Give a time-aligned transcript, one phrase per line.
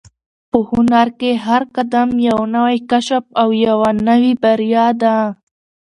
[0.49, 5.17] په هنر کې هر قدم یو نوی کشف او یوه نوې بریا ده.